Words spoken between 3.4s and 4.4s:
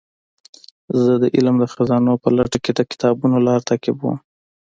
لار تعقیبوم.